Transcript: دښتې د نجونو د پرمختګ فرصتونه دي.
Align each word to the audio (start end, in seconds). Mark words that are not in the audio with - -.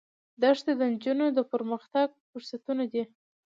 دښتې 0.41 0.73
د 0.79 0.81
نجونو 0.91 1.25
د 1.37 1.39
پرمختګ 1.51 2.07
فرصتونه 2.29 2.83
دي. 2.91 3.03